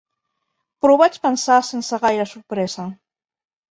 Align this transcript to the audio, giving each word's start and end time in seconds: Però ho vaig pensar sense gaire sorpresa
Però 0.85 0.95
ho 0.95 1.01
vaig 1.03 1.21
pensar 1.27 1.61
sense 1.71 2.03
gaire 2.09 2.29
sorpresa 2.35 2.93